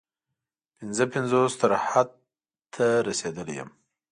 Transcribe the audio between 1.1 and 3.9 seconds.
پنځوس تر حد ته رسېدلی یم.